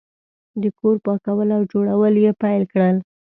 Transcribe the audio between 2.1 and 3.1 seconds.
یې پیل کړل.